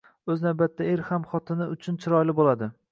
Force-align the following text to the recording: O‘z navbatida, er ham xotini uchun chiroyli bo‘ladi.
O‘z 0.35 0.39
navbatida, 0.45 0.87
er 0.95 1.03
ham 1.11 1.29
xotini 1.35 1.71
uchun 1.77 2.03
chiroyli 2.05 2.41
bo‘ladi. 2.43 2.75